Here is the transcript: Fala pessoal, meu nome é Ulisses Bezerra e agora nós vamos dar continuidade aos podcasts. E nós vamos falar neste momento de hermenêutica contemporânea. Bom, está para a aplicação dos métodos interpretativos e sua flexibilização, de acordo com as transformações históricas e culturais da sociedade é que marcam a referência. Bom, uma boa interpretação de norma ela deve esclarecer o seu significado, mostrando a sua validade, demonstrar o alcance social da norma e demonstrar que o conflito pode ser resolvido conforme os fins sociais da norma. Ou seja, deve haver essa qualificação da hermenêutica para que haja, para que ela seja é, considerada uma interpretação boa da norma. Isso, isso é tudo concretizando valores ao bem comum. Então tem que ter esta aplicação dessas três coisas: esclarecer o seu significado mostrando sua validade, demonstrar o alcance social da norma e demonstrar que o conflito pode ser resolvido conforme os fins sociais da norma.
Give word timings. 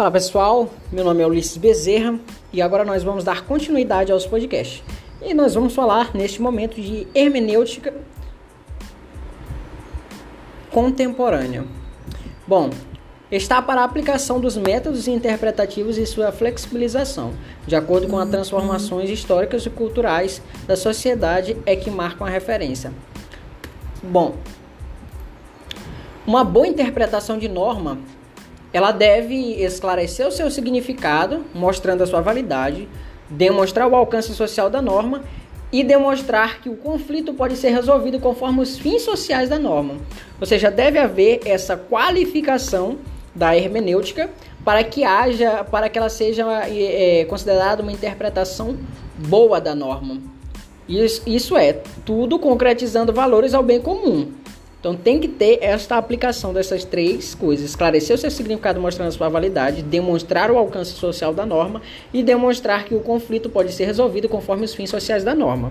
Fala 0.00 0.12
pessoal, 0.12 0.70
meu 0.90 1.04
nome 1.04 1.22
é 1.22 1.26
Ulisses 1.26 1.58
Bezerra 1.58 2.18
e 2.50 2.62
agora 2.62 2.86
nós 2.86 3.02
vamos 3.02 3.22
dar 3.22 3.44
continuidade 3.44 4.10
aos 4.10 4.24
podcasts. 4.24 4.82
E 5.20 5.34
nós 5.34 5.54
vamos 5.54 5.74
falar 5.74 6.14
neste 6.14 6.40
momento 6.40 6.80
de 6.80 7.06
hermenêutica 7.14 7.92
contemporânea. 10.70 11.66
Bom, 12.48 12.70
está 13.30 13.60
para 13.60 13.82
a 13.82 13.84
aplicação 13.84 14.40
dos 14.40 14.56
métodos 14.56 15.06
interpretativos 15.06 15.98
e 15.98 16.06
sua 16.06 16.32
flexibilização, 16.32 17.34
de 17.66 17.76
acordo 17.76 18.08
com 18.08 18.18
as 18.18 18.30
transformações 18.30 19.10
históricas 19.10 19.66
e 19.66 19.68
culturais 19.68 20.40
da 20.66 20.76
sociedade 20.76 21.58
é 21.66 21.76
que 21.76 21.90
marcam 21.90 22.26
a 22.26 22.30
referência. 22.30 22.90
Bom, 24.02 24.36
uma 26.26 26.42
boa 26.42 26.66
interpretação 26.66 27.36
de 27.36 27.50
norma 27.50 27.98
ela 28.72 28.92
deve 28.92 29.34
esclarecer 29.62 30.26
o 30.26 30.32
seu 30.32 30.50
significado, 30.50 31.44
mostrando 31.54 32.02
a 32.02 32.06
sua 32.06 32.20
validade, 32.20 32.88
demonstrar 33.28 33.88
o 33.88 33.96
alcance 33.96 34.34
social 34.34 34.70
da 34.70 34.80
norma 34.80 35.22
e 35.72 35.84
demonstrar 35.84 36.60
que 36.60 36.68
o 36.68 36.76
conflito 36.76 37.32
pode 37.32 37.56
ser 37.56 37.70
resolvido 37.70 38.18
conforme 38.18 38.60
os 38.60 38.78
fins 38.78 39.02
sociais 39.02 39.48
da 39.48 39.58
norma. 39.58 39.96
Ou 40.40 40.46
seja, 40.46 40.70
deve 40.70 40.98
haver 40.98 41.40
essa 41.44 41.76
qualificação 41.76 42.98
da 43.34 43.56
hermenêutica 43.56 44.28
para 44.64 44.82
que 44.82 45.04
haja, 45.04 45.64
para 45.64 45.88
que 45.88 45.96
ela 45.98 46.08
seja 46.08 46.44
é, 46.66 47.24
considerada 47.26 47.82
uma 47.82 47.92
interpretação 47.92 48.76
boa 49.16 49.60
da 49.60 49.74
norma. 49.74 50.18
Isso, 50.88 51.22
isso 51.24 51.56
é 51.56 51.72
tudo 52.04 52.38
concretizando 52.38 53.12
valores 53.12 53.54
ao 53.54 53.62
bem 53.62 53.80
comum. 53.80 54.32
Então 54.80 54.96
tem 54.96 55.20
que 55.20 55.28
ter 55.28 55.58
esta 55.60 55.98
aplicação 55.98 56.54
dessas 56.54 56.84
três 56.84 57.34
coisas: 57.34 57.68
esclarecer 57.68 58.16
o 58.16 58.18
seu 58.18 58.30
significado 58.30 58.80
mostrando 58.80 59.12
sua 59.12 59.28
validade, 59.28 59.82
demonstrar 59.82 60.50
o 60.50 60.56
alcance 60.56 60.92
social 60.92 61.34
da 61.34 61.44
norma 61.44 61.82
e 62.12 62.22
demonstrar 62.22 62.84
que 62.84 62.94
o 62.94 63.00
conflito 63.00 63.50
pode 63.50 63.72
ser 63.72 63.84
resolvido 63.84 64.28
conforme 64.28 64.64
os 64.64 64.74
fins 64.74 64.88
sociais 64.88 65.22
da 65.22 65.34
norma. 65.34 65.70